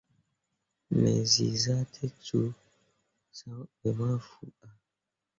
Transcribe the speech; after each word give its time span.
Me 0.99 1.13
ceezah 1.31 1.83
te 1.93 2.03
cũũ 2.25 2.43
san 3.37 3.57
ɓe 3.79 3.87
mah 3.97 4.17
fuu 4.27 4.53
ah. 4.65 4.75